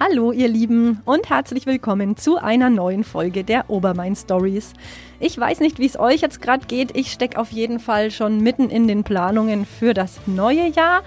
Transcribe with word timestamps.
Hallo 0.00 0.30
ihr 0.30 0.46
Lieben 0.46 1.00
und 1.06 1.28
herzlich 1.28 1.66
willkommen 1.66 2.16
zu 2.16 2.36
einer 2.36 2.70
neuen 2.70 3.02
Folge 3.02 3.42
der 3.42 3.68
Obermain 3.68 4.14
Stories. 4.14 4.74
Ich 5.18 5.36
weiß 5.36 5.58
nicht, 5.58 5.80
wie 5.80 5.86
es 5.86 5.98
euch 5.98 6.20
jetzt 6.20 6.40
gerade 6.40 6.66
geht. 6.66 6.96
Ich 6.96 7.10
stecke 7.10 7.36
auf 7.36 7.50
jeden 7.50 7.80
Fall 7.80 8.12
schon 8.12 8.40
mitten 8.40 8.70
in 8.70 8.86
den 8.86 9.02
Planungen 9.02 9.66
für 9.66 9.94
das 9.94 10.20
neue 10.26 10.68
Jahr 10.68 11.02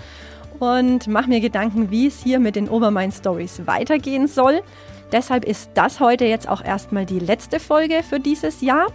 und 0.60 1.08
mache 1.08 1.30
mir 1.30 1.40
Gedanken, 1.40 1.90
wie 1.90 2.08
es 2.08 2.22
hier 2.22 2.40
mit 2.40 2.58
den 2.58 2.68
Obermain 2.68 3.14
Stories 3.14 3.62
weitergehen 3.66 4.28
soll. 4.28 4.62
Deshalb 5.14 5.46
ist 5.46 5.72
das 5.74 6.02
heute 6.02 6.26
jetzt 6.26 6.50
auch 6.50 6.62
erstmal 6.62 7.06
die 7.06 7.20
letzte 7.20 7.62
Folge 7.62 8.04
für 8.04 8.20
dieses 8.20 8.60
Jahr 8.60 8.88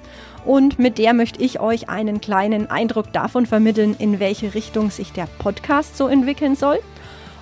und 0.44 0.78
mit 0.78 0.98
der 0.98 1.14
möchte 1.14 1.42
ich 1.42 1.58
euch 1.58 1.88
einen 1.88 2.20
kleinen 2.20 2.70
Eindruck 2.70 3.14
davon 3.14 3.46
vermitteln, 3.46 3.96
in 3.98 4.20
welche 4.20 4.52
Richtung 4.52 4.90
sich 4.90 5.12
der 5.12 5.26
Podcast 5.38 5.96
so 5.96 6.06
entwickeln 6.06 6.54
soll. 6.54 6.80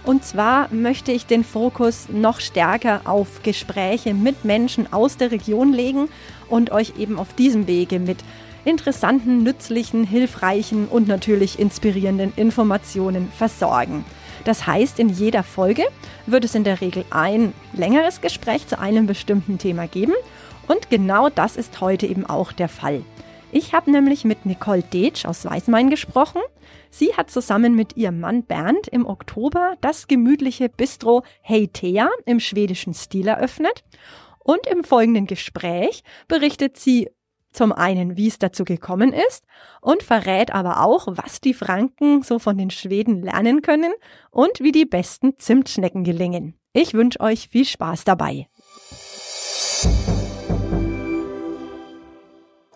Und 0.05 0.23
zwar 0.23 0.69
möchte 0.73 1.13
ich 1.13 1.25
den 1.25 1.45
Fokus 1.45 2.09
noch 2.11 2.41
stärker 2.41 3.01
auf 3.05 3.43
Gespräche 3.43 4.13
mit 4.13 4.45
Menschen 4.45 4.93
aus 4.93 5.17
der 5.17 5.31
Region 5.31 5.73
legen 5.73 6.09
und 6.49 6.71
euch 6.73 6.95
eben 6.99 7.19
auf 7.19 7.33
diesem 7.33 7.67
Wege 7.67 7.99
mit 7.99 8.19
interessanten, 8.67 9.43
nützlichen, 9.43 10.05
hilfreichen 10.05 10.89
und 10.89 11.09
natürlich 11.09 11.59
inspirierenden 11.59 12.35
Informationen 12.37 13.33
versorgen. 13.35 14.05
Das 14.45 14.67
heißt, 14.67 14.99
in 14.99 15.09
jeder 15.09 15.43
Folge 15.43 15.85
wird 16.27 16.45
es 16.45 16.55
in 16.55 16.65
der 16.65 16.83
Regel 16.83 17.07
ein 17.11 17.55
längeres 17.73 18.21
Gespräch 18.21 18.67
zu 18.67 18.79
einem 18.79 19.07
bestimmten 19.07 19.57
Thema 19.57 19.87
geben 19.87 20.15
und 20.67 20.91
genau 20.91 21.31
das 21.31 21.57
ist 21.57 21.81
heute 21.81 22.07
eben 22.07 22.27
auch 22.27 22.53
der 22.53 22.69
Fall. 22.69 23.03
Ich 23.57 23.73
habe 23.73 23.89
nämlich 23.89 24.25
mit 24.25 24.47
Nicole 24.47 24.83
Detsch 24.83 25.27
aus 25.27 25.45
Weißmain 25.45 25.89
gesprochen. 25.89 26.43
Sie 26.91 27.15
hat 27.15 27.31
zusammen 27.31 27.77
mit 27.77 27.97
ihrem 27.97 28.19
Mann 28.19 28.43
Bernd 28.43 28.89
im 28.89 29.07
Oktober 29.07 29.77
das 29.81 30.09
gemütliche 30.09 30.69
Bistro 30.69 31.23
Hey 31.41 31.69
Thea 31.69 32.11
im 32.27 32.41
schwedischen 32.41 32.95
Stil 32.95 33.29
eröffnet. 33.29 33.85
Und 34.41 34.67
im 34.67 34.83
folgenden 34.83 35.29
Gespräch 35.29 36.03
berichtet 36.27 36.79
sie 36.79 37.11
zum 37.53 37.71
einen, 37.71 38.17
wie 38.17 38.27
es 38.27 38.41
dazu 38.41 38.65
gekommen 38.65 39.13
ist 39.13 39.45
und 39.81 40.03
verrät 40.03 40.53
aber 40.53 40.85
auch, 40.85 41.07
was 41.07 41.41
die 41.41 41.55
Franken 41.55 42.25
so 42.25 42.41
von 42.41 42.59
den 42.59 42.71
Schweden 42.71 43.23
lernen 43.23 43.63
können 43.63 43.93
und 44.33 44.59
wie 44.59 44.73
die 44.73 44.85
besten 44.85 45.39
Zimtschnecken 45.39 46.03
gelingen. 46.03 46.59
Ich 46.73 46.93
wünsche 46.93 47.21
euch 47.21 47.49
viel 47.51 47.65
Spaß 47.65 48.03
dabei. 48.03 48.49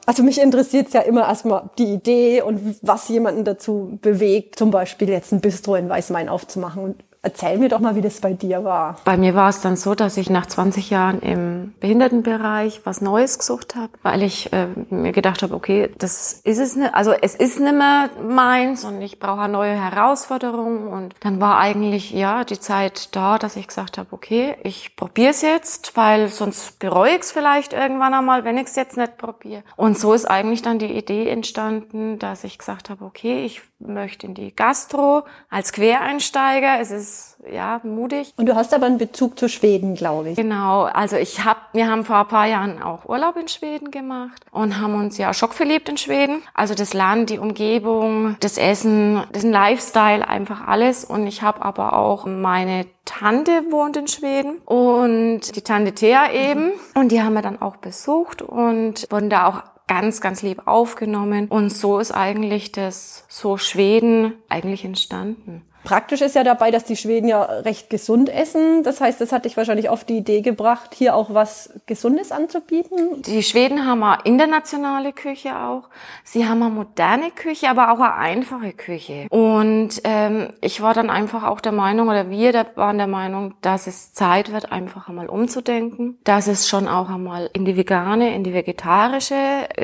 Also 0.09 0.23
mich 0.23 0.41
interessiert 0.41 0.95
ja 0.95 1.03
immer 1.03 1.29
erstmal 1.29 1.69
die 1.77 1.93
Idee 1.93 2.41
und 2.41 2.79
was 2.81 3.11
jemanden 3.11 3.45
dazu 3.45 3.99
bewegt, 4.01 4.59
zum 4.59 4.71
Beispiel 4.71 5.11
jetzt 5.11 5.33
ein 5.33 5.43
Bistro 5.43 5.75
in 5.75 5.91
Weißmain 5.91 6.31
aufzumachen. 6.31 6.83
Und 6.83 7.05
Erzähl 7.21 7.59
mir 7.59 7.69
doch 7.69 7.81
mal, 7.81 7.97
wie 7.97 8.01
das 8.01 8.21
bei 8.21 8.33
dir 8.33 8.63
war. 8.63 8.97
Bei 9.05 9.17
mir 9.17 9.35
war 9.35 9.49
es 9.49 9.61
dann 9.61 9.77
so, 9.77 9.95
dass 9.97 10.17
ich 10.17 10.31
nach 10.31 10.47
20 10.47 10.91
Jahren 10.91 11.21
im 11.21 11.75
Behindertenbereich 11.81 12.83
was 12.85 13.01
Neues 13.01 13.39
gesucht 13.39 13.75
habe, 13.75 13.91
weil 14.03 14.23
ich 14.23 14.53
äh, 14.53 14.69
mir 14.91 15.11
gedacht 15.13 15.43
habe, 15.43 15.55
okay, 15.55 15.91
das 15.99 16.41
ist 16.45 16.59
es 16.59 16.77
nicht, 16.77 16.95
also 16.95 17.13
es 17.13 17.35
ist 17.35 17.59
nicht 17.59 17.75
mehr 17.75 18.11
meins 18.23 18.85
und 18.85 19.03
ich 19.03 19.19
brauche 19.19 19.41
eine 19.41 19.53
neue 19.53 19.75
Herausforderung. 19.75 20.89
Und 20.89 21.17
dann 21.21 21.41
war 21.41 21.59
eigentlich 21.59 22.13
ja 22.13 22.45
die 22.45 22.61
Zeit 22.61 23.15
da, 23.17 23.39
dass 23.39 23.57
ich 23.57 23.67
gesagt 23.67 23.99
habe, 23.99 24.09
okay, 24.13 24.57
ich 24.63 24.95
probiere 24.95 25.31
es 25.31 25.43
jetzt, 25.43 25.97
weil 25.97 26.29
sonst 26.29 26.79
bereue 26.79 27.17
ich 27.17 27.23
es 27.23 27.33
vielleicht 27.33 27.73
irgendwann 27.73 28.15
einmal, 28.15 28.45
wenn 28.45 28.59
ich 28.59 28.69
es 28.69 28.77
jetzt 28.77 28.97
nicht 28.97 29.19
probiere. 29.19 29.65
Und 29.77 29.99
so 29.99 30.13
ist 30.13 30.27
eigentlich 30.27 30.63
dann 30.63 30.79
die 30.79 30.93
Idee 30.93 31.29
entstanden, 31.29 32.21
dass 32.21 32.45
ich 32.45 32.59
gesagt 32.59 32.91
habe, 32.91 33.05
okay, 33.05 33.45
ich 33.45 33.63
möchte 33.79 34.27
in 34.27 34.35
die 34.35 34.55
Gastro 34.55 35.23
als 35.51 35.73
Quereinsteiger. 35.73 36.81
Es 36.81 36.91
ist 36.91 37.37
ja 37.51 37.81
mutig. 37.85 38.33
Und 38.37 38.47
du 38.47 38.55
hast 38.55 38.75
aber 38.75 38.87
einen 38.87 38.99
Bezug 38.99 39.39
zu 39.39 39.49
Schweden, 39.49 39.95
glaube 39.95 40.31
ich. 40.31 40.37
Genau. 40.37 40.83
Also 40.83 41.17
ich 41.17 41.45
habe, 41.45 41.61
wir 41.73 41.89
haben 41.89 42.05
vor 42.05 42.17
ein 42.17 42.29
paar 42.29 42.47
Jahren 42.47 42.83
auch 42.83 43.09
Urlaub 43.09 43.37
in 43.37 43.49
Schweden 43.49 43.91
gemacht 43.91 44.45
und 44.51 44.81
haben 44.81 44.95
uns 44.95 45.17
ja 45.19 45.33
schockverliebt 45.33 45.89
in 45.89 45.97
Schweden. 45.97 46.43
Also 46.55 46.75
das 46.75 46.93
Land, 46.93 47.31
die 47.31 47.39
Umgebung, 47.39 48.37
das 48.41 48.59
Essen, 48.59 49.23
das 49.33 49.45
Lifestyle, 49.45 50.27
einfach 50.27 50.67
alles. 50.67 51.05
Und 51.05 51.27
ich 51.27 51.43
habe 51.43 51.63
aber 51.63 51.93
auch 51.93 52.27
meine 52.27 52.87
Tante 53.05 53.63
wohnt 53.71 53.97
in 53.97 54.09
Schweden 54.09 54.59
und 54.65 55.57
die 55.57 55.63
Tante 55.63 55.93
Thea 55.93 56.33
eben. 56.33 56.73
Und 56.95 57.13
die 57.13 57.23
haben 57.23 57.35
wir 57.35 57.43
dann 57.43 57.63
auch 57.63 57.77
besucht 57.77 58.43
und 58.43 59.07
wurden 59.11 59.31
da 59.31 59.47
auch 59.47 59.63
ganz, 59.89 60.21
ganz 60.21 60.43
lieb 60.43 60.63
aufgenommen. 60.67 61.49
Und 61.49 61.71
so 61.71 61.99
ist 61.99 62.13
eigentlich 62.13 62.71
das 62.71 63.25
so 63.29 63.57
Schweden 63.57 64.35
eigentlich 64.49 64.85
entstanden. 64.85 65.63
Praktisch 65.89 66.21
ist 66.21 66.35
ja 66.35 66.45
dabei, 66.45 66.71
dass 66.71 66.85
die 66.85 66.97
Schweden 66.97 67.29
ja 67.29 67.43
recht 67.43 67.89
gesund 67.89 68.29
essen. 68.29 68.83
Das 68.83 69.01
heißt, 69.01 69.23
das 69.23 69.33
hat 69.33 69.47
dich 69.47 69.57
wahrscheinlich 69.57 69.89
auf 69.89 70.05
die 70.05 70.19
Idee 70.19 70.43
gebracht, 70.43 70.95
hier 70.95 71.15
auch 71.15 71.33
was 71.33 71.73
Gesundes 71.87 72.31
anzubieten. 72.31 73.23
Die 73.23 73.43
Schweden 73.43 73.87
haben 73.87 74.03
eine 74.03 74.19
internationale 74.25 75.15
Küche 75.15 75.57
auch. 75.57 75.85
Sie 76.25 76.47
haben 76.47 76.63
eine 76.63 76.75
moderne 76.75 77.31
Küche, 77.31 77.71
aber 77.71 77.91
auch 77.91 78.01
eine 78.01 78.17
einfache 78.17 78.73
Küche. 78.73 79.29
Und 79.31 80.03
ähm, 80.05 80.53
ich 80.61 80.83
war 80.83 80.93
dann 80.93 81.09
einfach 81.09 81.45
auch 81.45 81.61
der 81.61 81.73
Meinung, 81.73 82.09
oder 82.09 82.29
wir 82.29 82.67
waren 82.75 82.99
der 82.99 83.07
Meinung, 83.07 83.55
dass 83.63 83.87
es 83.87 84.13
Zeit 84.13 84.53
wird, 84.53 84.71
einfach 84.71 85.09
einmal 85.09 85.29
umzudenken. 85.29 86.19
Dass 86.25 86.49
es 86.49 86.69
schon 86.69 86.87
auch 86.87 87.09
einmal 87.09 87.49
in 87.55 87.65
die 87.65 87.79
vegane, 87.79 88.35
in 88.35 88.45
die 88.45 88.53
vegetarische 88.53 89.35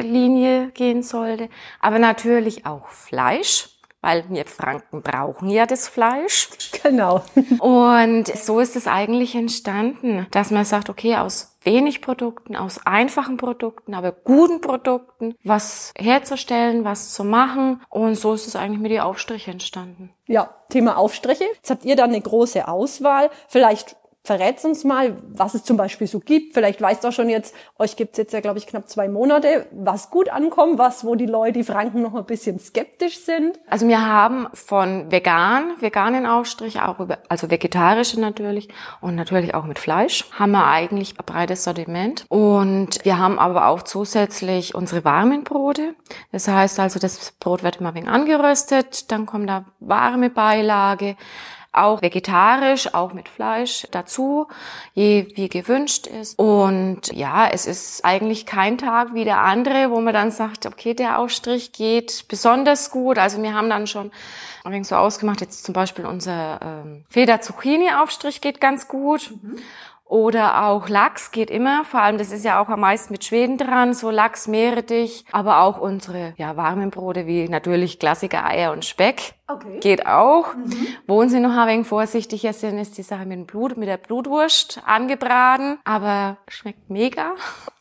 Linie 0.01 0.71
gehen 0.73 1.03
sollte. 1.03 1.49
Aber 1.81 1.99
natürlich 1.99 2.67
auch 2.67 2.89
Fleisch 2.89 3.75
weil 4.05 4.25
wir 4.29 4.45
Franken 4.45 5.01
brauchen 5.01 5.49
ja 5.49 5.65
das 5.65 5.89
Fleisch. 5.89 6.51
Genau. 6.83 7.23
Und 7.59 8.27
so 8.27 8.61
ist 8.61 8.77
es 8.77 8.87
eigentlich 8.87 9.35
entstanden, 9.35 10.27
dass 10.31 10.51
man 10.51 10.67
sagt, 10.67 10.91
okay, 10.91 11.17
aus 11.17 11.57
wenig 11.63 12.03
Produkten, 12.03 12.55
aus 12.55 12.85
einfachen 12.85 13.39
Produkten, 13.39 13.95
aber 13.95 14.13
guten 14.13 14.61
Produkten, 14.61 15.35
was 15.43 15.95
herzustellen, 15.97 16.85
was 16.85 17.15
zu 17.15 17.25
machen. 17.25 17.81
Und 17.89 18.17
so 18.17 18.35
ist 18.35 18.47
es 18.47 18.57
eigentlich 18.57 18.81
mit 18.81 18.91
den 18.91 19.01
Aufstriche 19.01 19.51
entstanden. 19.51 20.11
Ja, 20.27 20.55
Thema 20.69 20.99
Aufstriche. 20.99 21.45
Jetzt 21.55 21.71
habt 21.71 21.87
ihr 21.87 21.97
da 21.97 22.05
eine 22.05 22.21
große 22.21 22.69
Auswahl. 22.69 23.31
Vielleicht 23.49 23.97
verrätst 24.25 24.65
uns 24.65 24.85
mal, 24.85 25.19
was 25.29 25.53
es 25.53 25.65
zum 25.65 25.77
Beispiel 25.77 26.07
so 26.07 26.19
gibt. 26.19 26.55
Vielleicht 26.55 26.81
weißt 26.81 27.05
du 27.05 27.09
auch 27.09 27.13
schon 27.13 27.29
jetzt, 27.29 27.55
euch 27.79 27.95
gibt's 27.95 28.17
jetzt 28.17 28.33
ja, 28.33 28.41
glaube 28.41 28.59
ich, 28.59 28.67
knapp 28.67 28.89
zwei 28.89 29.07
Monate, 29.07 29.67
was 29.71 30.11
gut 30.11 30.31
ankommt, 30.31 30.79
was, 30.79 31.05
wo 31.05 31.15
die 31.15 31.27
Leute, 31.27 31.53
die 31.53 31.63
Franken 31.63 32.01
noch 32.01 32.15
ein 32.15 32.25
bisschen 32.25 32.59
skeptisch 32.59 33.19
sind. 33.19 33.61
Also 33.69 33.87
wir 33.87 34.05
haben 34.07 34.49
von 34.55 35.13
vegan, 35.13 35.75
veganen 35.81 36.25
Aufstrich, 36.25 36.81
auch 36.81 37.01
über, 37.01 37.19
also 37.29 37.51
vegetarische 37.51 38.19
natürlich 38.19 38.71
und 39.03 39.15
natürlich 39.15 39.55
auch 39.55 39.65
mit 39.67 39.79
Fleisch, 39.79 40.25
haben 40.33 40.53
wir 40.53 40.67
eigentlich 40.67 41.21
ein 41.21 41.27
breites 41.27 41.65
Sortiment. 41.65 42.25
Und 42.31 43.05
wir 43.05 43.19
haben 43.19 43.39
aber 43.39 43.69
auch 43.69 43.83
zusätzlich 43.83 44.75
unsere 44.75 45.05
warmen 45.05 45.45
Brote. 45.45 45.95
Das 46.33 46.49
heißt 46.49 46.81
also, 46.81 46.99
das 46.99 47.33
Brot 47.33 47.63
wird 47.63 47.77
immer 47.77 47.95
wenig 47.95 48.09
angeröstet, 48.09 49.13
dann 49.13 49.27
kommt 49.27 49.51
da 49.51 49.67
warme 49.81 50.31
Beilage 50.31 51.17
auch 51.75 52.03
vegetarisch, 52.03 52.95
auch 52.95 53.13
mit 53.13 53.29
Fleisch 53.29 53.87
dazu, 53.91 54.49
je 54.95 55.27
wie 55.35 55.49
gewünscht 55.49 56.07
ist. 56.07 56.39
Und 56.39 57.13
ja, 57.13 57.49
es 57.49 57.67
ist 57.67 58.05
eigentlich 58.05 58.47
kein 58.47 58.79
Tag 58.79 59.15
wie 59.15 59.25
der 59.25 59.39
andere, 59.39 59.91
wo 59.91 60.01
man 60.01 60.15
dann 60.15 60.31
sagt, 60.31 60.67
okay, 60.67 60.95
der 60.95 61.19
Aufstrich 61.19 61.73
geht 61.73 62.27
besonders 62.29 62.91
gut. 62.91 63.19
Also 63.19 63.43
wir 63.43 63.55
haben 63.55 63.69
dann 63.69 63.87
schon 63.87 64.11
ein 64.65 64.73
wenig 64.73 64.89
so 64.89 64.97
ausgemacht, 64.97 65.41
jetzt 65.41 65.65
zum 65.65 65.75
Beispiel 65.75 66.07
unser 66.07 66.61
ähm, 66.63 67.05
Feder-Zucchini-Aufstrich 67.11 68.41
geht 68.41 68.61
ganz 68.61 68.89
gut. 68.89 69.31
Mhm. 69.43 69.59
Oder 70.07 70.67
auch 70.67 70.89
Lachs 70.89 71.31
geht 71.31 71.51
immer, 71.51 71.85
vor 71.85 72.01
allem 72.01 72.19
das 72.19 72.31
ist 72.31 72.45
ja 72.45 72.61
auch 72.61 72.69
am 72.69 72.81
meisten 72.81 73.13
mit 73.13 73.25
Schweden 73.25 73.57
dran, 73.57 73.95
so 73.95 74.11
Lachs, 74.11 74.47
Meerrettich, 74.47 75.25
aber 75.33 75.63
auch 75.63 75.79
unsere 75.79 76.35
ja, 76.37 76.57
warmen 76.57 76.91
Brote 76.91 77.27
wie 77.27 77.49
natürlich 77.49 77.99
Klassiker 77.99 78.45
Eier 78.45 78.73
und 78.73 78.85
Speck. 78.85 79.35
Okay. 79.49 79.81
Geht 79.81 80.07
auch. 80.07 80.55
Mhm. 80.55 80.87
Wo 81.07 81.25
sie 81.25 81.41
noch 81.41 81.57
ein 81.57 81.69
wenig 81.69 81.87
vorsichtiger 81.87 82.53
sind, 82.53 82.79
ist 82.79 82.99
die 82.99 83.03
Sache 83.03 83.25
mit 83.25 83.39
dem 83.39 83.47
Blut, 83.47 83.77
mit 83.79 83.89
der 83.89 83.97
Blutwurst 83.97 84.83
angebraten, 84.85 85.79
aber 85.85 86.37
schmeckt 86.49 86.91
mega. 86.91 87.33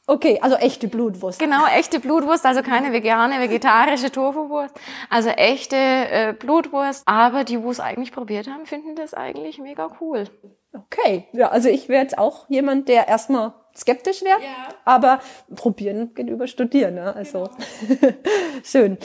Okay, 0.06 0.39
also 0.42 0.56
echte 0.57 0.88
Blutwurst. 0.88 1.39
Genau, 1.39 1.65
echte 1.68 2.00
Blutwurst, 2.00 2.45
also 2.45 2.62
keine 2.62 2.92
vegane, 2.92 3.39
vegetarische 3.39 4.12
Tofuwurst. 4.12 4.75
Also 5.09 5.30
echte 5.30 5.75
äh, 5.77 6.33
Blutwurst. 6.33 7.03
Aber 7.06 7.45
die, 7.45 7.62
wo 7.63 7.71
es 7.71 7.80
eigentlich 7.80 8.12
probiert 8.12 8.48
haben, 8.48 8.65
finden 8.65 8.95
das 8.95 9.13
eigentlich 9.13 9.59
mega 9.59 9.89
cool. 10.01 10.25
Okay, 10.74 11.28
ja, 11.34 11.50
also 11.50 11.70
ich 11.70 11.88
wäre 11.88 12.02
jetzt 12.02 12.18
auch 12.18 12.50
jemand, 12.50 12.90
der 12.90 13.08
erstmal 13.08 13.54
skeptisch 13.75 14.24
wäre, 14.24 14.40
ja. 14.42 14.70
aber 14.86 15.20
probieren 15.56 16.14
geht 16.14 16.30
über 16.30 16.48
studieren. 16.48 16.96
Ne? 16.96 17.16
Also 17.16 17.50
genau. 17.88 18.14
schön. 18.64 18.98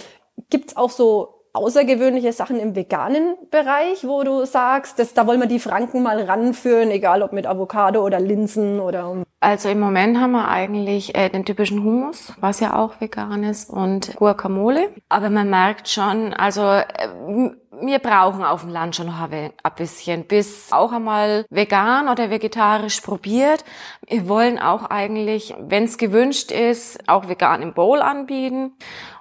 Gibt's 0.51 0.77
auch 0.77 0.91
so 0.91 1.39
außergewöhnliche 1.53 2.33
Sachen 2.33 2.61
im 2.61 2.77
veganen 2.77 3.37
Bereich, 3.51 4.07
wo 4.07 4.23
du 4.23 4.45
sagst, 4.45 4.99
dass, 4.99 5.15
da 5.15 5.27
wollen 5.27 5.41
wir 5.41 5.49
die 5.49 5.59
Franken 5.59 6.03
mal 6.03 6.23
ranführen, 6.23 6.91
egal 6.91 7.23
ob 7.23 7.33
mit 7.33 7.47
Avocado 7.47 8.05
oder 8.05 8.21
Linsen 8.21 8.81
oder 8.81 9.25
also 9.41 9.69
im 9.69 9.79
Moment 9.79 10.19
haben 10.19 10.33
wir 10.33 10.49
eigentlich 10.49 11.15
äh, 11.15 11.29
den 11.29 11.45
typischen 11.45 11.85
Hummus, 11.85 12.33
was 12.41 12.59
ja 12.59 12.75
auch 12.77 13.01
vegan 13.01 13.45
ist, 13.45 13.71
und 13.71 14.17
Guacamole. 14.17 14.89
Aber 15.09 15.31
man 15.31 15.49
merkt 15.49 15.89
schon, 15.89 16.35
also 16.35 16.63
äh, 16.63 17.53
wir 17.81 17.99
brauchen 17.99 18.45
auf 18.45 18.63
dem 18.63 18.71
Land 18.71 18.97
schon 18.97 19.07
noch 19.07 19.21
ein 19.21 19.53
bisschen, 19.77 20.25
bis 20.25 20.73
auch 20.73 20.93
einmal 20.93 21.45
vegan 21.51 22.09
oder 22.09 22.31
vegetarisch 22.31 23.01
probiert. 23.01 23.65
Wir 24.07 24.29
wollen 24.29 24.59
auch 24.59 24.85
eigentlich, 24.85 25.55
wenn 25.59 25.85
es 25.85 25.99
gewünscht 25.99 26.51
ist, 26.51 27.09
auch 27.09 27.29
vegan 27.29 27.63
im 27.63 27.75
Bowl 27.75 28.01
anbieten. 28.01 28.73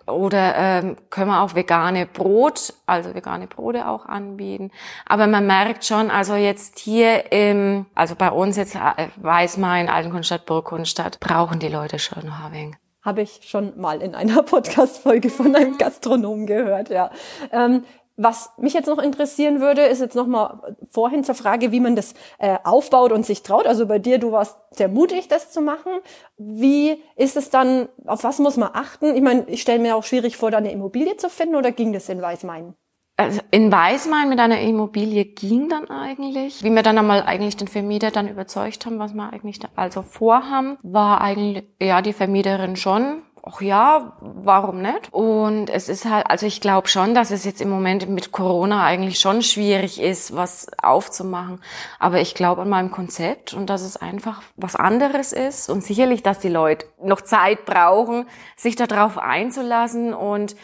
Oder 0.07 0.55
ähm, 0.55 0.95
können 1.09 1.31
wir 1.31 1.41
auch 1.41 1.53
vegane 1.53 2.05
Brot, 2.05 2.73
also 2.85 3.13
vegane 3.13 3.45
Brote 3.47 3.89
auch 3.89 4.05
anbieten. 4.05 4.71
Aber 5.05 5.27
man 5.27 5.45
merkt 5.45 5.83
schon, 5.83 6.09
also 6.09 6.35
jetzt 6.35 6.79
hier 6.79 7.31
im, 7.33 7.87
also 7.93 8.15
bei 8.15 8.31
uns 8.31 8.55
jetzt 8.55 8.75
äh, 8.75 9.09
Weißmain, 9.17 9.89
Altenkunstadt, 9.89 10.45
Burgkunstadt, 10.45 11.19
brauchen 11.19 11.59
die 11.59 11.67
Leute 11.67 11.99
schon 11.99 12.25
noch 12.25 12.45
ein 12.45 12.53
wenig 12.53 12.75
habe 13.07 13.21
ich 13.21 13.39
schon 13.43 13.79
mal 13.79 14.01
in 14.01 14.15
einer 14.15 14.43
Podcast-Folge 14.43 15.29
von 15.29 15.55
einem 15.55 15.77
Gastronomen 15.77 16.45
gehört, 16.45 16.89
ja. 16.89 17.09
Ähm, 17.53 17.85
was 18.17 18.51
mich 18.57 18.73
jetzt 18.73 18.87
noch 18.87 18.97
interessieren 18.97 19.61
würde, 19.61 19.83
ist 19.83 20.01
jetzt 20.01 20.15
noch 20.15 20.25
mal 20.25 20.75
vorhin 20.89 21.23
zur 21.23 21.35
Frage, 21.35 21.71
wie 21.71 21.79
man 21.79 21.95
das 21.95 22.15
äh, 22.39 22.57
aufbaut 22.63 23.11
und 23.11 23.25
sich 23.25 23.43
traut. 23.43 23.67
Also 23.67 23.85
bei 23.85 23.99
dir, 23.99 24.17
du 24.17 24.31
warst 24.31 24.57
sehr 24.71 24.87
mutig, 24.87 25.27
das 25.27 25.51
zu 25.51 25.61
machen. 25.61 25.91
Wie 26.37 27.01
ist 27.15 27.37
es 27.37 27.51
dann, 27.51 27.87
auf 28.05 28.23
was 28.23 28.39
muss 28.39 28.57
man 28.57 28.71
achten? 28.73 29.15
Ich 29.15 29.21
meine, 29.21 29.47
ich 29.47 29.61
stelle 29.61 29.79
mir 29.79 29.95
auch 29.95 30.03
schwierig 30.03 30.35
vor, 30.35 30.49
da 30.49 30.57
eine 30.57 30.71
Immobilie 30.71 31.15
zu 31.17 31.29
finden 31.29 31.55
oder 31.55 31.71
ging 31.71 31.93
das 31.93 32.09
in 32.09 32.19
Weißmain? 32.19 32.73
Also 33.17 33.41
in 33.51 33.71
Weißmain 33.71 34.29
mit 34.29 34.39
einer 34.39 34.61
Immobilie 34.61 35.25
ging 35.25 35.69
dann 35.69 35.89
eigentlich. 35.89 36.63
Wie 36.63 36.69
wir 36.69 36.83
dann 36.83 36.97
einmal 36.97 37.23
eigentlich 37.23 37.57
den 37.57 37.67
Vermieter 37.67 38.11
dann 38.11 38.27
überzeugt 38.27 38.85
haben, 38.85 38.99
was 38.99 39.13
wir 39.13 39.31
eigentlich 39.31 39.59
da 39.59 39.69
also 39.75 40.01
vorhaben, 40.01 40.77
war 40.83 41.21
eigentlich, 41.21 41.65
ja, 41.81 42.01
die 42.01 42.13
Vermieterin 42.13 42.75
schon 42.75 43.23
ach 43.47 43.61
ja, 43.61 44.13
warum 44.19 44.81
nicht? 44.81 45.13
Und 45.13 45.69
es 45.69 45.89
ist 45.89 46.05
halt, 46.05 46.29
also 46.29 46.45
ich 46.45 46.61
glaube 46.61 46.87
schon, 46.87 47.13
dass 47.13 47.31
es 47.31 47.45
jetzt 47.45 47.61
im 47.61 47.69
Moment 47.69 48.09
mit 48.09 48.31
Corona 48.31 48.83
eigentlich 48.83 49.19
schon 49.19 49.41
schwierig 49.41 50.01
ist, 50.01 50.35
was 50.35 50.67
aufzumachen. 50.81 51.61
Aber 51.99 52.19
ich 52.19 52.35
glaube 52.35 52.63
an 52.63 52.69
meinem 52.69 52.91
Konzept 52.91 53.53
und 53.53 53.69
dass 53.69 53.81
es 53.81 53.97
einfach 53.97 54.41
was 54.55 54.75
anderes 54.75 55.33
ist 55.33 55.69
und 55.69 55.83
sicherlich, 55.83 56.23
dass 56.23 56.39
die 56.39 56.49
Leute 56.49 56.87
noch 57.01 57.21
Zeit 57.21 57.65
brauchen, 57.65 58.27
sich 58.55 58.75
darauf 58.75 59.17
einzulassen 59.17 60.13
und 60.13 60.55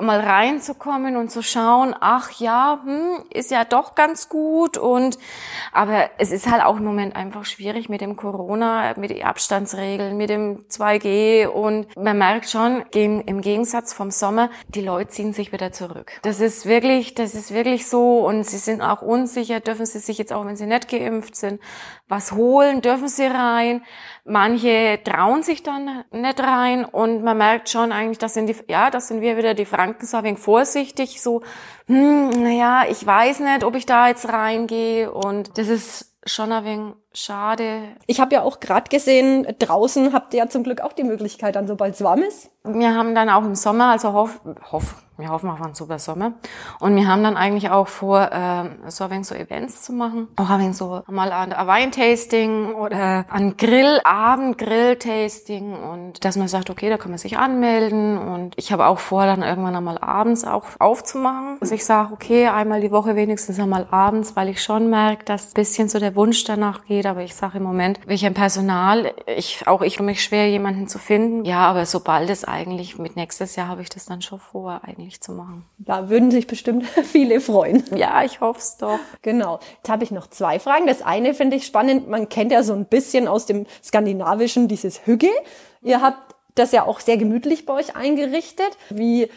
mal 0.00 0.20
reinzukommen 0.20 1.16
und 1.16 1.30
zu 1.30 1.42
schauen, 1.42 1.94
ach 2.00 2.30
ja, 2.32 2.80
hm, 2.84 3.24
ist 3.30 3.50
ja 3.50 3.64
doch 3.64 3.94
ganz 3.94 4.28
gut 4.28 4.78
und 4.78 5.18
aber 5.72 6.10
es 6.18 6.30
ist 6.30 6.50
halt 6.50 6.62
auch 6.62 6.78
im 6.78 6.84
Moment 6.84 7.16
einfach 7.16 7.44
schwierig 7.44 7.88
mit 7.88 8.00
dem 8.00 8.16
Corona, 8.16 8.94
mit 8.96 9.10
den 9.10 9.24
Abstandsregeln, 9.24 10.16
mit 10.16 10.30
dem 10.30 10.66
2G 10.68 11.46
und 11.46 11.94
man 11.96 12.18
merkt 12.18 12.48
schon, 12.48 12.82
im 12.92 13.40
Gegensatz 13.40 13.92
vom 13.92 14.10
Sommer, 14.10 14.50
die 14.68 14.80
Leute 14.80 15.10
ziehen 15.10 15.32
sich 15.32 15.52
wieder 15.52 15.72
zurück. 15.72 16.12
Das 16.22 16.40
ist 16.40 16.66
wirklich, 16.66 17.14
das 17.14 17.34
ist 17.34 17.52
wirklich 17.52 17.88
so 17.88 18.26
und 18.26 18.44
sie 18.44 18.58
sind 18.58 18.82
auch 18.82 19.02
unsicher, 19.02 19.60
dürfen 19.60 19.86
sie 19.86 19.98
sich 19.98 20.18
jetzt 20.18 20.32
auch, 20.32 20.46
wenn 20.46 20.56
sie 20.56 20.66
nicht 20.66 20.88
geimpft 20.88 21.36
sind, 21.36 21.60
was 22.08 22.32
holen, 22.32 22.82
dürfen 22.82 23.08
sie 23.08 23.26
rein. 23.26 23.82
Manche 24.24 25.00
trauen 25.02 25.42
sich 25.42 25.64
dann 25.64 26.04
nicht 26.12 26.38
rein 26.38 26.84
und 26.84 27.24
man 27.24 27.36
merkt 27.36 27.68
schon 27.68 27.90
eigentlich, 27.90 28.18
das 28.18 28.34
sind 28.34 28.46
die, 28.46 28.56
ja, 28.68 28.90
das 28.90 29.08
sind 29.08 29.20
wir 29.20 29.36
wieder 29.36 29.54
die 29.54 29.64
Franken 29.64 30.06
so 30.06 30.16
ein 30.16 30.24
wenig 30.24 30.38
vorsichtig, 30.38 31.20
so, 31.20 31.42
hm, 31.86 32.30
naja, 32.30 32.84
ich 32.88 33.04
weiß 33.04 33.40
nicht, 33.40 33.64
ob 33.64 33.74
ich 33.74 33.84
da 33.84 34.06
jetzt 34.06 34.28
reingehe 34.28 35.10
und 35.10 35.58
das 35.58 35.66
ist 35.66 36.14
schon 36.24 36.52
ein 36.52 36.64
wenig 36.64 36.94
schade. 37.14 37.82
Ich 38.06 38.20
habe 38.20 38.34
ja 38.34 38.42
auch 38.42 38.60
gerade 38.60 38.88
gesehen, 38.88 39.46
draußen 39.58 40.12
habt 40.12 40.34
ihr 40.34 40.38
ja 40.38 40.48
zum 40.48 40.64
Glück 40.64 40.80
auch 40.80 40.92
die 40.92 41.04
Möglichkeit, 41.04 41.56
dann 41.56 41.66
sobald 41.66 41.94
es 41.94 42.02
warm 42.02 42.22
ist. 42.22 42.50
Wir 42.64 42.94
haben 42.94 43.14
dann 43.14 43.28
auch 43.28 43.44
im 43.44 43.56
Sommer, 43.56 43.90
also 43.90 44.12
hoff, 44.12 44.40
hoff, 44.70 44.94
wir 45.18 45.28
hoffen 45.30 45.50
auf 45.50 45.60
einen 45.60 45.74
super 45.74 45.98
Sommer. 45.98 46.32
Und 46.80 46.96
wir 46.96 47.06
haben 47.06 47.22
dann 47.22 47.36
eigentlich 47.36 47.70
auch 47.70 47.86
vor, 47.86 48.30
ähm, 48.32 48.78
so 48.88 49.04
ein 49.04 49.10
wenig 49.10 49.26
so 49.26 49.34
Events 49.34 49.82
zu 49.82 49.92
machen. 49.92 50.28
Auch 50.36 50.48
ein 50.48 50.60
wenig 50.60 50.76
so 50.76 51.02
mal 51.06 51.32
ein 51.32 51.50
Weintasting 51.50 52.74
oder 52.74 53.26
ein 53.30 53.56
Grillabend, 53.56 54.58
Grilltasting 54.58 55.74
und 55.74 56.24
dass 56.24 56.36
man 56.36 56.48
sagt, 56.48 56.70
okay, 56.70 56.88
da 56.88 56.98
kann 56.98 57.10
man 57.10 57.18
sich 57.18 57.36
anmelden. 57.36 58.16
Und 58.16 58.54
ich 58.56 58.72
habe 58.72 58.86
auch 58.86 59.00
vor, 59.00 59.26
dann 59.26 59.42
irgendwann 59.42 59.76
einmal 59.76 59.98
abends 59.98 60.44
auch 60.44 60.64
aufzumachen. 60.78 61.58
Dass 61.60 61.72
ich 61.72 61.84
sage, 61.84 62.12
okay, 62.12 62.46
einmal 62.48 62.80
die 62.80 62.90
Woche 62.90 63.14
wenigstens 63.14 63.60
einmal 63.60 63.86
abends, 63.90 64.34
weil 64.34 64.48
ich 64.48 64.62
schon 64.62 64.88
merke, 64.88 65.24
dass 65.24 65.48
ein 65.48 65.54
bisschen 65.54 65.88
so 65.88 65.98
der 65.98 66.16
Wunsch 66.16 66.44
danach 66.44 66.84
geht. 66.84 67.01
Aber 67.06 67.22
ich 67.22 67.34
sage 67.34 67.58
im 67.58 67.64
Moment, 67.64 68.00
ein 68.06 68.34
Personal, 68.34 69.12
ich, 69.26 69.66
auch 69.66 69.82
ich 69.82 70.00
mich 70.00 70.22
schwer, 70.22 70.48
jemanden 70.48 70.88
zu 70.88 70.98
finden. 70.98 71.44
Ja, 71.44 71.60
aber 71.60 71.86
sobald 71.86 72.30
es 72.30 72.44
eigentlich 72.44 72.98
mit 72.98 73.16
nächstes 73.16 73.56
Jahr 73.56 73.68
habe 73.68 73.82
ich 73.82 73.88
das 73.88 74.06
dann 74.06 74.22
schon 74.22 74.38
vor, 74.38 74.80
eigentlich 74.84 75.20
zu 75.20 75.32
machen. 75.32 75.64
Da 75.78 76.08
würden 76.08 76.30
sich 76.30 76.46
bestimmt 76.46 76.84
viele 77.04 77.40
freuen. 77.40 77.84
Ja, 77.94 78.22
ich 78.24 78.40
hoffe 78.40 78.60
es 78.60 78.76
doch. 78.76 78.98
Genau. 79.22 79.58
Jetzt 79.76 79.88
habe 79.88 80.04
ich 80.04 80.10
noch 80.10 80.28
zwei 80.28 80.58
Fragen. 80.58 80.86
Das 80.86 81.02
eine 81.02 81.34
finde 81.34 81.56
ich 81.56 81.66
spannend. 81.66 82.08
Man 82.08 82.28
kennt 82.28 82.52
ja 82.52 82.62
so 82.62 82.72
ein 82.72 82.86
bisschen 82.86 83.28
aus 83.28 83.46
dem 83.46 83.66
Skandinavischen 83.82 84.68
dieses 84.68 85.06
Hügge. 85.06 85.30
Ihr 85.82 86.00
habt 86.00 86.34
das 86.54 86.72
ja 86.72 86.84
auch 86.84 87.00
sehr 87.00 87.16
gemütlich 87.16 87.66
bei 87.66 87.74
euch 87.74 87.96
eingerichtet. 87.96 88.76
Wie 88.90 89.28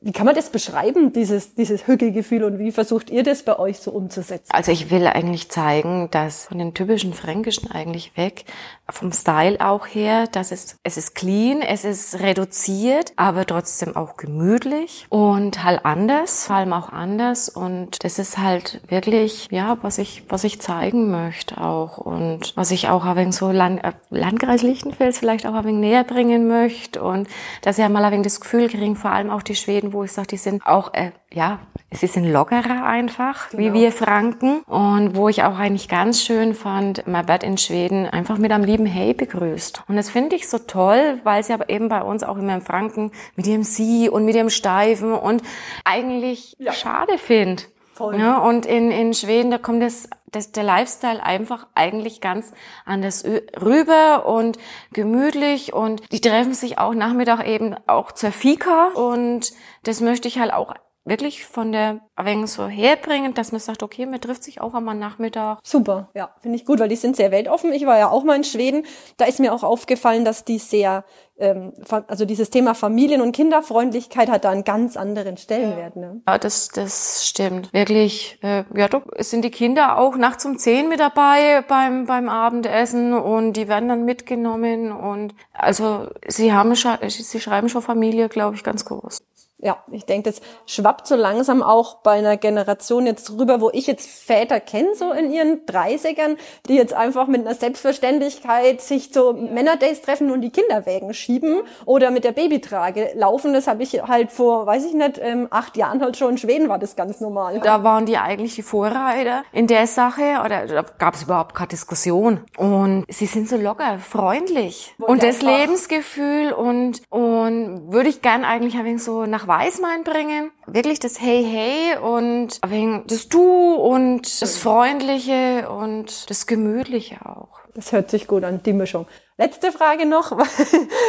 wie 0.00 0.12
kann 0.12 0.26
man 0.26 0.34
das 0.34 0.50
beschreiben, 0.50 1.12
dieses, 1.12 1.54
dieses 1.54 1.86
Hügelgefühl 1.86 2.44
und 2.44 2.58
wie 2.58 2.72
versucht 2.72 3.08
ihr 3.10 3.22
das 3.22 3.42
bei 3.42 3.58
euch 3.58 3.78
so 3.78 3.90
umzusetzen? 3.90 4.50
Also 4.52 4.70
ich 4.70 4.90
will 4.90 5.06
eigentlich 5.06 5.50
zeigen, 5.50 6.08
dass 6.10 6.46
von 6.46 6.58
den 6.58 6.74
typischen 6.74 7.14
Fränkischen 7.14 7.70
eigentlich 7.70 8.16
weg, 8.16 8.44
vom 8.90 9.12
Style 9.12 9.60
auch 9.60 9.86
her, 9.86 10.26
dass 10.26 10.52
es, 10.52 10.78
es 10.82 10.98
ist 10.98 11.14
clean, 11.14 11.62
es 11.62 11.84
ist 11.84 12.20
reduziert, 12.20 13.14
aber 13.16 13.46
trotzdem 13.46 13.96
auch 13.96 14.18
gemütlich 14.18 15.06
und 15.08 15.64
halt 15.64 15.86
anders, 15.86 16.46
vor 16.46 16.56
allem 16.56 16.74
auch 16.74 16.90
anders. 16.90 17.48
Und 17.48 18.04
das 18.04 18.18
ist 18.18 18.36
halt 18.36 18.82
wirklich, 18.88 19.48
ja, 19.50 19.78
was 19.80 19.96
ich, 19.96 20.24
was 20.28 20.44
ich 20.44 20.60
zeigen 20.60 21.10
möchte 21.10 21.58
auch. 21.58 21.96
Und 21.96 22.54
was 22.56 22.70
ich 22.70 22.88
auch 22.88 23.06
ein 23.06 23.16
wenig 23.16 23.36
so 23.36 23.50
Land, 23.50 23.82
äh, 23.82 23.92
Landkreis 24.10 24.60
Lichtenfels 24.62 25.18
vielleicht 25.18 25.46
auch 25.46 25.54
ein 25.54 25.64
wenig 25.64 25.80
näher 25.80 26.04
bringen 26.04 26.46
möchte. 26.46 27.02
Und 27.02 27.26
dass 27.62 27.78
ich 27.78 27.88
mal 27.88 28.04
ein 28.04 28.12
wenig 28.12 28.24
das 28.24 28.40
Gefühl 28.40 28.68
kriegen, 28.68 28.96
vor 28.96 29.12
allem 29.12 29.30
auch 29.30 29.42
die 29.42 29.54
Schweden, 29.54 29.73
Schweden, 29.74 29.92
wo 29.92 30.04
ich 30.04 30.12
sage, 30.12 30.28
die 30.28 30.36
sind 30.36 30.64
auch, 30.64 30.94
äh, 30.94 31.10
ja, 31.32 31.58
sie 31.90 32.06
sind 32.06 32.30
lockerer 32.30 32.84
einfach, 32.84 33.50
genau. 33.50 33.62
wie 33.62 33.72
wir 33.72 33.92
Franken. 33.92 34.60
Und 34.62 35.16
wo 35.16 35.28
ich 35.28 35.42
auch 35.42 35.58
eigentlich 35.58 35.88
ganz 35.88 36.22
schön 36.22 36.54
fand, 36.54 37.06
man 37.08 37.26
wird 37.26 37.42
in 37.42 37.58
Schweden 37.58 38.06
einfach 38.06 38.38
mit 38.38 38.52
einem 38.52 38.62
lieben 38.62 38.86
Hey 38.86 39.14
begrüßt. 39.14 39.82
Und 39.88 39.96
das 39.96 40.10
finde 40.10 40.36
ich 40.36 40.48
so 40.48 40.58
toll, 40.58 41.20
weil 41.24 41.42
sie 41.42 41.52
aber 41.52 41.68
eben 41.70 41.88
bei 41.88 42.02
uns 42.02 42.22
auch 42.22 42.36
immer 42.36 42.54
in 42.54 42.60
Franken 42.60 43.10
mit 43.34 43.48
ihrem 43.48 43.64
Sie 43.64 44.08
und 44.08 44.24
mit 44.24 44.36
ihrem 44.36 44.50
Steifen 44.50 45.12
und 45.12 45.42
eigentlich 45.84 46.54
ja. 46.58 46.72
schade 46.72 47.18
finde. 47.18 47.64
Voll. 47.94 48.18
Ja, 48.18 48.38
und 48.38 48.66
in, 48.66 48.90
in 48.90 49.14
Schweden, 49.14 49.52
da 49.52 49.58
kommt 49.58 49.80
das, 49.80 50.08
das, 50.32 50.50
der 50.50 50.64
Lifestyle 50.64 51.22
einfach 51.22 51.68
eigentlich 51.76 52.20
ganz 52.20 52.52
anders 52.84 53.24
rüber 53.24 54.26
und 54.26 54.58
gemütlich 54.92 55.72
und 55.72 56.02
die 56.10 56.20
treffen 56.20 56.54
sich 56.54 56.78
auch 56.78 56.92
Nachmittag 56.92 57.46
eben 57.46 57.76
auch 57.86 58.10
zur 58.10 58.32
Fika 58.32 58.88
und 58.94 59.52
das 59.84 60.00
möchte 60.00 60.26
ich 60.26 60.40
halt 60.40 60.52
auch 60.52 60.74
wirklich 61.04 61.44
von 61.44 61.72
der 61.72 62.00
wenig 62.16 62.50
so 62.50 62.66
herbringen, 62.66 63.34
dass 63.34 63.52
man 63.52 63.60
sagt, 63.60 63.82
okay, 63.82 64.06
man 64.06 64.20
trifft 64.20 64.44
sich 64.44 64.60
auch 64.60 64.74
einmal 64.74 64.94
Nachmittag. 64.94 65.58
Super, 65.62 66.08
ja, 66.14 66.34
finde 66.40 66.56
ich 66.56 66.64
gut, 66.64 66.80
weil 66.80 66.88
die 66.88 66.96
sind 66.96 67.16
sehr 67.16 67.30
weltoffen. 67.30 67.72
Ich 67.72 67.86
war 67.86 67.98
ja 67.98 68.08
auch 68.08 68.24
mal 68.24 68.36
in 68.36 68.44
Schweden. 68.44 68.86
Da 69.16 69.26
ist 69.26 69.40
mir 69.40 69.52
auch 69.52 69.62
aufgefallen, 69.62 70.24
dass 70.24 70.44
die 70.44 70.58
sehr, 70.58 71.04
ähm, 71.36 71.72
also 72.06 72.24
dieses 72.24 72.50
Thema 72.50 72.74
Familien- 72.74 73.20
und 73.20 73.32
Kinderfreundlichkeit 73.32 74.30
hat 74.30 74.44
da 74.44 74.50
einen 74.50 74.64
ganz 74.64 74.96
anderen 74.96 75.36
Stellenwert. 75.36 75.96
Ne? 75.96 76.22
Ja, 76.26 76.38
das, 76.38 76.68
das 76.68 77.26
stimmt. 77.26 77.72
Wirklich, 77.72 78.38
äh, 78.42 78.64
ja, 78.74 78.88
doch 78.88 79.02
sind 79.18 79.44
die 79.44 79.50
Kinder 79.50 79.98
auch 79.98 80.16
nachts 80.16 80.46
um 80.46 80.58
zehn 80.58 80.88
mit 80.88 81.00
dabei 81.00 81.62
beim, 81.68 82.06
beim 82.06 82.28
Abendessen 82.28 83.12
und 83.12 83.54
die 83.54 83.68
werden 83.68 83.88
dann 83.88 84.04
mitgenommen 84.04 84.92
und 84.92 85.34
also 85.52 86.08
sie 86.26 86.52
haben, 86.52 86.74
sie 86.74 87.40
schreiben 87.40 87.68
schon 87.68 87.82
Familie, 87.82 88.28
glaube 88.28 88.56
ich, 88.56 88.64
ganz 88.64 88.84
groß 88.84 89.22
ja, 89.64 89.78
ich 89.90 90.04
denke, 90.04 90.30
das 90.30 90.42
schwappt 90.66 91.06
so 91.06 91.16
langsam 91.16 91.62
auch 91.62 91.96
bei 92.02 92.12
einer 92.12 92.36
Generation 92.36 93.06
jetzt 93.06 93.30
rüber, 93.30 93.62
wo 93.62 93.70
ich 93.72 93.86
jetzt 93.86 94.06
Väter 94.06 94.60
kenne, 94.60 94.94
so 94.94 95.10
in 95.10 95.32
ihren 95.32 95.64
30ern, 95.64 96.36
die 96.68 96.74
jetzt 96.74 96.92
einfach 96.92 97.26
mit 97.28 97.40
einer 97.40 97.54
Selbstverständlichkeit 97.54 98.82
sich 98.82 99.10
zu 99.10 99.32
Männerdays 99.32 100.02
treffen 100.02 100.30
und 100.30 100.42
die 100.42 100.50
Kinderwägen 100.50 101.14
schieben 101.14 101.62
oder 101.86 102.10
mit 102.10 102.24
der 102.24 102.32
Babytrage 102.32 103.12
laufen. 103.14 103.54
Das 103.54 103.66
habe 103.66 103.82
ich 103.82 104.02
halt 104.02 104.30
vor, 104.30 104.66
weiß 104.66 104.84
ich 104.84 104.92
nicht, 104.92 105.18
ähm, 105.22 105.48
acht 105.50 105.78
Jahren 105.78 106.02
halt 106.02 106.18
schon 106.18 106.32
in 106.32 106.38
Schweden 106.38 106.68
war 106.68 106.78
das 106.78 106.94
ganz 106.94 107.20
normal. 107.20 107.58
Da 107.60 107.82
waren 107.82 108.04
die 108.04 108.18
eigentlich 108.18 108.54
die 108.54 108.62
Vorreiter 108.62 109.44
in 109.52 109.66
der 109.66 109.86
Sache 109.86 110.42
oder 110.44 110.66
da 110.66 110.84
gab 110.98 111.14
es 111.14 111.22
überhaupt 111.22 111.54
keine 111.54 111.68
Diskussion. 111.68 112.44
Und 112.58 113.06
sie 113.08 113.26
sind 113.26 113.48
so 113.48 113.56
locker, 113.56 113.98
freundlich. 113.98 114.94
und 114.98 115.22
das 115.22 115.40
Lebensgefühl 115.40 116.52
und, 116.52 117.00
und 117.08 117.90
würde 117.90 118.10
ich 118.10 118.20
gern 118.20 118.44
eigentlich 118.44 118.76
ein 118.76 118.84
wenig 118.84 119.02
so 119.02 119.24
nach 119.24 119.48
Weißwein 119.56 120.02
bringen. 120.02 120.50
Wirklich 120.66 120.98
das 120.98 121.20
Hey 121.20 121.44
Hey 121.44 121.96
und 121.98 122.58
wegen 122.66 123.04
das 123.06 123.28
Du 123.28 123.74
und 123.74 124.42
das 124.42 124.58
Freundliche 124.58 125.68
und 125.70 126.28
das 126.28 126.48
Gemütliche 126.48 127.24
auch. 127.24 127.60
Das 127.72 127.92
hört 127.92 128.10
sich 128.10 128.26
gut 128.26 128.42
an, 128.42 128.64
die 128.64 128.72
Mischung. 128.72 129.06
Letzte 129.38 129.70
Frage 129.70 130.06
noch. 130.06 130.36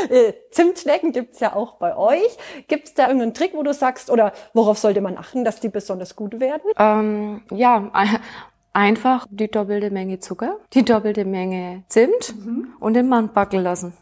Äh, 0.09 0.33
Zimtschnecken 0.51 1.13
gibt's 1.13 1.39
ja 1.39 1.55
auch 1.55 1.77
bei 1.77 1.97
euch. 1.97 2.37
Gibt's 2.67 2.93
da 2.93 3.07
irgendeinen 3.07 3.33
Trick, 3.33 3.55
wo 3.55 3.63
du 3.63 3.73
sagst, 3.73 4.11
oder 4.11 4.33
worauf 4.53 4.77
sollte 4.77 5.01
man 5.01 5.17
achten, 5.17 5.43
dass 5.43 5.59
die 5.59 5.69
besonders 5.69 6.15
gut 6.15 6.39
werden? 6.39 6.69
Ähm, 6.77 7.41
ja, 7.49 7.89
einfach 8.73 9.25
die 9.31 9.49
doppelte 9.49 9.89
Menge 9.89 10.19
Zucker, 10.19 10.57
die 10.73 10.85
doppelte 10.85 11.25
Menge 11.25 11.85
Zimt 11.87 12.35
mhm. 12.37 12.75
und 12.79 12.93
den 12.93 13.09
Mann 13.09 13.33
backen 13.33 13.63
lassen. 13.63 13.93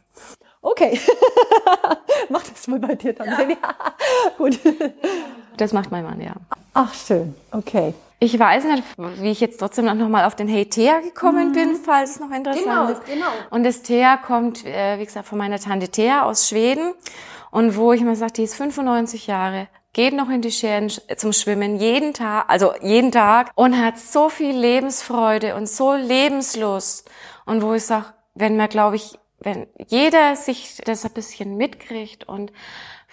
Okay. 0.63 0.99
Mach 2.29 2.43
das 2.43 2.67
mal 2.67 2.79
bei 2.79 2.95
dir 2.95 3.13
dann. 3.13 3.27
Ja. 3.27 3.41
ja. 3.41 3.57
Gut. 4.37 4.59
Das 5.57 5.73
macht 5.73 5.91
mein 5.91 6.03
Mann, 6.03 6.19
ja. 6.21 6.33
Ach, 6.73 6.93
schön. 6.93 7.35
Okay. 7.51 7.93
Ich 8.19 8.39
weiß 8.39 8.63
nicht, 8.63 8.83
wie 8.97 9.31
ich 9.31 9.41
jetzt 9.41 9.57
trotzdem 9.57 9.85
noch 9.85 10.07
mal 10.07 10.25
auf 10.25 10.35
den 10.35 10.47
Hey 10.47 10.65
Thea 10.65 11.01
gekommen 11.01 11.49
mhm. 11.49 11.53
bin, 11.53 11.75
falls 11.75 12.11
es 12.11 12.19
noch 12.21 12.31
interessant 12.31 12.63
genau, 12.65 12.89
ist. 12.89 13.05
Genau. 13.05 13.25
Und 13.49 13.63
das 13.65 13.81
Thea 13.81 14.15
kommt, 14.15 14.65
äh, 14.65 14.97
wie 14.97 15.05
gesagt, 15.05 15.27
von 15.27 15.37
meiner 15.37 15.59
Tante 15.59 15.89
Thea 15.89 16.23
aus 16.23 16.47
Schweden. 16.47 16.93
Und 17.51 17.75
wo 17.75 17.91
ich 17.91 18.01
immer 18.01 18.15
sage, 18.15 18.31
die 18.33 18.43
ist 18.43 18.55
95 18.55 19.27
Jahre, 19.27 19.67
geht 19.91 20.13
noch 20.13 20.29
in 20.29 20.41
die 20.41 20.51
Scheren 20.51 20.89
zum 21.17 21.33
Schwimmen 21.33 21.75
jeden 21.77 22.13
Tag, 22.13 22.45
also 22.47 22.73
jeden 22.81 23.11
Tag 23.11 23.51
und 23.55 23.77
hat 23.77 23.99
so 23.99 24.29
viel 24.29 24.57
Lebensfreude 24.57 25.55
und 25.55 25.69
so 25.69 25.93
Lebenslust. 25.93 27.09
Und 27.45 27.61
wo 27.61 27.73
ich 27.73 27.83
sage, 27.83 28.05
wenn 28.33 28.57
man, 28.57 28.69
glaube 28.69 28.95
ich, 28.95 29.19
wenn 29.43 29.67
jeder 29.87 30.35
sich 30.35 30.81
das 30.85 31.05
ein 31.05 31.11
bisschen 31.11 31.57
mitkriegt 31.57 32.27
und 32.27 32.51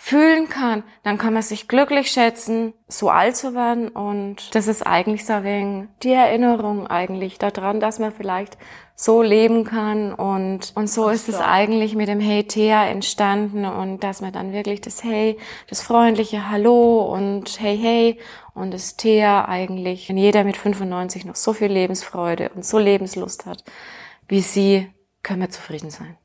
fühlen 0.03 0.49
kann, 0.49 0.83
dann 1.03 1.19
kann 1.19 1.35
man 1.35 1.43
sich 1.43 1.69
glücklich 1.69 2.11
schätzen, 2.11 2.73
so 2.89 3.11
alt 3.11 3.37
zu 3.37 3.55
werden. 3.55 3.89
Und 3.89 4.55
das 4.55 4.67
ist 4.67 4.87
eigentlich 4.87 5.27
so 5.27 5.45
wenig 5.45 5.89
die 6.03 6.13
Erinnerung 6.13 6.87
eigentlich 6.87 7.39
daran, 7.39 7.81
dass 7.81 7.99
man 7.99 8.11
vielleicht 8.11 8.57
so 8.95 9.21
leben 9.21 9.65
kann. 9.65 10.15
Und, 10.15 10.73
und 10.75 10.89
so 10.89 11.09
Ach, 11.09 11.13
ist 11.13 11.29
es 11.29 11.39
eigentlich 11.39 11.97
mit 11.97 12.09
dem 12.09 12.19
Hey 12.19 12.45
Thea 12.45 12.87
entstanden 12.87 13.67
und 13.67 14.03
dass 14.03 14.23
man 14.23 14.33
dann 14.33 14.55
wirklich 14.55 14.81
das 14.81 15.05
Hey, 15.05 15.39
das 15.69 15.83
freundliche 15.83 16.49
Hallo 16.49 17.03
und 17.03 17.61
Hey 17.61 17.77
Hey 17.77 18.19
und 18.55 18.73
das 18.73 18.97
Thea 18.97 19.47
eigentlich, 19.47 20.09
wenn 20.09 20.17
jeder 20.17 20.45
mit 20.45 20.57
95 20.57 21.27
noch 21.27 21.37
so 21.37 21.53
viel 21.53 21.69
Lebensfreude 21.71 22.51
und 22.55 22.65
so 22.65 22.79
Lebenslust 22.79 23.45
hat, 23.45 23.65
wie 24.29 24.41
sie, 24.41 24.91
können 25.23 25.43
wir 25.43 25.51
zufrieden 25.51 25.91
sein. 25.91 26.17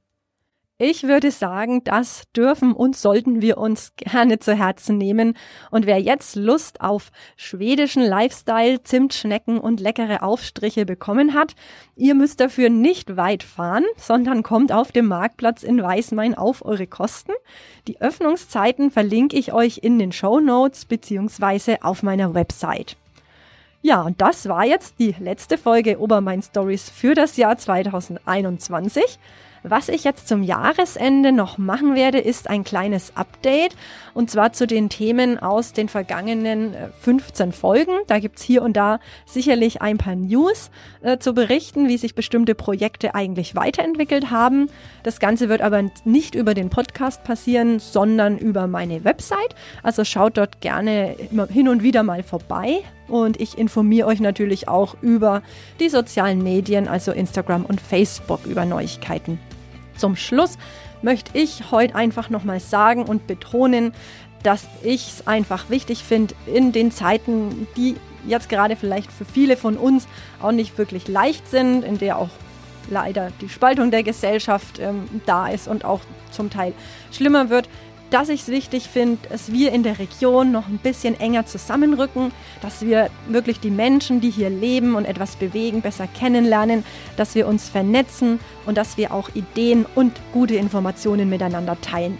Ich 0.78 1.04
würde 1.04 1.32
sagen, 1.32 1.86
das 1.86 2.24
dürfen 2.36 2.74
und 2.74 2.98
sollten 2.98 3.42
wir 3.42 3.58
uns 3.58 3.94
gerne 3.96 4.40
zu 4.40 4.54
Herzen 4.54 4.98
nehmen. 4.98 5.38
Und 5.72 5.86
wer 5.86 6.02
jetzt 6.02 6.36
Lust 6.36 6.82
auf 6.82 7.14
schwedischen 7.38 8.04
Lifestyle, 8.04 8.84
Zimtschnecken 8.84 9.58
und 9.58 9.80
leckere 9.80 10.22
Aufstriche 10.22 10.86
bekommen 10.86 11.34
hat, 11.34 11.56
ihr 11.96 12.14
müsst 12.14 12.42
dafür 12.42 12.70
nicht 12.70 13.16
weit 13.16 13.44
fahren, 13.44 13.86
sondern 13.96 14.44
kommt 14.44 14.74
auf 14.74 14.92
dem 14.92 15.06
Marktplatz 15.06 15.64
in 15.64 15.82
Weißmain 15.82 16.36
auf 16.36 16.66
eure 16.66 16.88
Kosten. 16.88 17.32
Die 17.88 18.02
Öffnungszeiten 18.02 18.92
verlinke 18.92 19.38
ich 19.38 19.54
euch 19.54 19.78
in 19.82 19.98
den 19.98 20.12
Show 20.12 20.42
Notes 20.42 20.84
beziehungsweise 20.84 21.84
auf 21.84 22.04
meiner 22.04 22.34
Website. 22.34 22.98
Ja, 23.86 24.01
und 24.01 24.20
das 24.20 24.50
war 24.50 24.65
jetzt 24.65 24.96
die 24.98 25.13
letzte 25.20 25.60
Folge 25.60 26.00
Obermain 26.00 26.42
Stories 26.42 26.89
für 26.89 27.13
das 27.13 27.38
Jahr 27.38 27.56
2021. 27.56 29.20
Was 29.62 29.89
ich 29.89 30.04
jetzt 30.04 30.27
zum 30.27 30.42
Jahresende 30.42 31.32
noch 31.32 31.60
machen 31.60 31.94
werde, 31.94 32.18
ist 32.18 32.50
ein 32.50 32.63
kleines 32.63 33.15
Update 33.15 33.75
und 34.15 34.32
zwar 34.32 34.54
zu 34.54 34.65
den 34.65 34.89
Themen 34.89 35.38
aus 35.39 35.72
den 35.72 35.88
vergangenen 35.88 36.74
15 37.01 37.50
äh, 37.50 37.51
Folgen. 37.51 37.92
Da 38.08 38.18
gibt's 38.18 38.42
hier 38.42 38.63
und 38.63 38.75
da 38.75 39.00
sicherlich 39.27 39.84
ein 39.84 40.00
paar 40.00 40.15
News 40.15 40.72
äh, 41.01 41.20
zu 41.20 41.34
berichten, 41.34 41.88
wie 41.88 41.98
sich 41.98 42.15
bestimmte 42.15 42.56
Projekte 42.56 43.13
eigentlich 43.13 43.56
weiterentwickelt 43.56 44.32
haben. 44.32 44.68
Das 45.04 45.20
Ganze 45.20 45.48
wird 45.48 45.62
aber 45.62 45.84
nicht 46.06 46.34
über 46.34 46.56
den 46.56 46.72
Podcast 46.72 47.24
passieren, 47.24 47.77
sondern 47.77 48.39
über 48.39 48.65
meine 48.65 49.04
Website. 49.04 49.54
Also 49.84 50.04
schaut 50.04 50.38
dort 50.38 50.62
gerne 50.62 51.15
hin 51.50 51.70
und 51.70 51.84
wieder 51.84 52.01
mal 52.01 52.24
vorbei. 52.24 52.84
Und 53.07 53.39
ich 53.39 53.57
informiere 53.57 54.07
euch 54.07 54.19
natürlich 54.19 54.67
auch 54.67 54.95
über 55.01 55.43
die 55.79 55.89
sozialen 55.89 56.41
Medien, 56.43 56.88
also 56.88 57.12
Instagram 57.12 57.65
und 57.65 57.79
Facebook, 57.79 58.45
über 58.45 58.65
Neuigkeiten. 58.65 59.39
Zum 59.95 60.15
Schluss 60.15 60.57
möchte 61.01 61.38
ich 61.38 61.71
heute 61.71 61.95
einfach 61.95 62.29
nochmal 62.29 62.59
sagen 62.59 63.03
und 63.03 63.27
betonen, 63.27 63.93
dass 64.43 64.67
ich 64.83 65.07
es 65.07 65.27
einfach 65.27 65.69
wichtig 65.69 66.03
finde, 66.03 66.35
in 66.45 66.71
den 66.71 66.91
Zeiten, 66.91 67.67
die 67.77 67.95
jetzt 68.27 68.50
gerade 68.50 68.75
vielleicht 68.75 69.12
für 69.12 69.25
viele 69.25 69.57
von 69.57 69.77
uns 69.77 70.07
auch 70.41 70.51
nicht 70.51 70.77
wirklich 70.77 71.07
leicht 71.07 71.47
sind, 71.50 71.83
in 71.83 71.97
der 71.97 72.17
auch 72.17 72.29
leider 72.89 73.31
die 73.41 73.50
Spaltung 73.50 73.91
der 73.91 74.03
Gesellschaft 74.03 74.79
ähm, 74.79 75.05
da 75.25 75.47
ist 75.47 75.67
und 75.67 75.85
auch 75.85 76.01
zum 76.31 76.50
Teil 76.50 76.74
schlimmer 77.12 77.50
wird, 77.50 77.69
dass 78.09 78.29
ich 78.29 78.41
es 78.41 78.47
wichtig 78.50 78.88
finde, 78.88 79.17
dass 79.29 79.51
wir 79.51 79.71
in 79.71 79.83
der 79.83 80.00
Region 80.00 80.51
noch 80.51 80.67
ein 80.67 80.77
bisschen 80.77 81.19
enger 81.19 81.45
zusammenrücken, 81.45 82.31
dass 82.62 82.85
wir 82.85 83.09
wirklich 83.27 83.59
die 83.59 83.71
Menschen, 83.71 84.21
die 84.21 84.29
hier 84.29 84.50
leben 84.50 84.95
und 84.95 85.05
etwas 85.05 85.35
bewegen, 85.35 85.81
besser 85.81 86.07
kennenlernen, 86.07 86.83
dass 87.17 87.35
wir 87.35 87.47
uns 87.47 87.67
vernetzen 87.67 88.39
und 88.65 88.77
dass 88.77 88.97
wir 88.97 89.13
auch 89.13 89.29
Ideen 89.33 89.85
und 89.95 90.13
gute 90.33 90.55
Informationen 90.55 91.29
miteinander 91.29 91.79
teilen. 91.81 92.17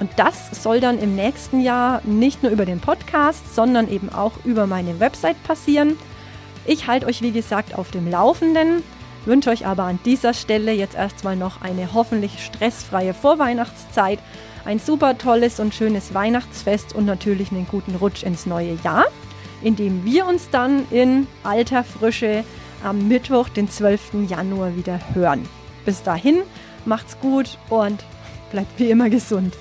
Und 0.00 0.10
das 0.16 0.62
soll 0.62 0.80
dann 0.80 0.98
im 0.98 1.14
nächsten 1.14 1.60
Jahr 1.60 2.02
nicht 2.04 2.42
nur 2.42 2.50
über 2.50 2.66
den 2.66 2.80
Podcast, 2.80 3.54
sondern 3.54 3.88
eben 3.88 4.08
auch 4.12 4.32
über 4.44 4.66
meine 4.66 4.98
Website 5.00 5.40
passieren. 5.44 5.96
Ich 6.66 6.86
halte 6.86 7.06
euch, 7.06 7.22
wie 7.22 7.32
gesagt, 7.32 7.76
auf 7.76 7.90
dem 7.90 8.10
Laufenden, 8.10 8.82
wünsche 9.26 9.50
euch 9.50 9.66
aber 9.66 9.84
an 9.84 9.98
dieser 10.04 10.34
Stelle 10.34 10.72
jetzt 10.72 10.96
erstmal 10.96 11.36
noch 11.36 11.62
eine 11.62 11.94
hoffentlich 11.94 12.44
stressfreie 12.44 13.14
Vorweihnachtszeit 13.14 14.18
ein 14.64 14.78
super 14.78 15.18
tolles 15.18 15.60
und 15.60 15.74
schönes 15.74 16.14
Weihnachtsfest 16.14 16.94
und 16.94 17.04
natürlich 17.04 17.50
einen 17.50 17.66
guten 17.66 17.94
Rutsch 17.96 18.22
ins 18.22 18.46
neue 18.46 18.78
Jahr, 18.84 19.06
indem 19.62 20.04
wir 20.04 20.26
uns 20.26 20.50
dann 20.50 20.86
in 20.90 21.26
alter 21.42 21.84
Frische 21.84 22.44
am 22.84 23.08
Mittwoch, 23.08 23.48
den 23.48 23.68
12. 23.68 24.28
Januar 24.28 24.76
wieder 24.76 25.00
hören. 25.14 25.48
Bis 25.84 26.02
dahin, 26.02 26.42
macht's 26.84 27.18
gut 27.20 27.58
und 27.68 28.04
bleibt 28.50 28.78
wie 28.78 28.90
immer 28.90 29.10
gesund. 29.10 29.56